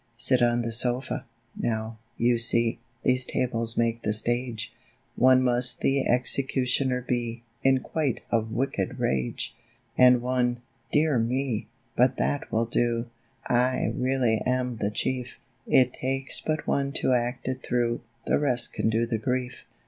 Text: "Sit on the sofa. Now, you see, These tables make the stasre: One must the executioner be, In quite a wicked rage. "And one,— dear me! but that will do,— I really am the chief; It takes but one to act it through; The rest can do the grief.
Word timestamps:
"Sit 0.17 0.41
on 0.41 0.63
the 0.63 0.71
sofa. 0.71 1.27
Now, 1.55 1.99
you 2.17 2.39
see, 2.39 2.79
These 3.03 3.23
tables 3.23 3.77
make 3.77 4.01
the 4.01 4.13
stasre: 4.13 4.71
One 5.15 5.43
must 5.43 5.81
the 5.81 6.07
executioner 6.07 7.03
be, 7.03 7.43
In 7.61 7.81
quite 7.81 8.23
a 8.31 8.39
wicked 8.41 8.97
rage. 8.99 9.55
"And 9.95 10.23
one,— 10.23 10.61
dear 10.91 11.19
me! 11.19 11.67
but 11.95 12.17
that 12.17 12.51
will 12.51 12.65
do,— 12.65 13.11
I 13.47 13.93
really 13.95 14.41
am 14.43 14.77
the 14.77 14.89
chief; 14.89 15.39
It 15.67 15.93
takes 15.93 16.39
but 16.41 16.65
one 16.65 16.93
to 16.93 17.13
act 17.13 17.47
it 17.47 17.61
through; 17.61 18.01
The 18.25 18.39
rest 18.39 18.73
can 18.73 18.89
do 18.89 19.05
the 19.05 19.19
grief. 19.19 19.65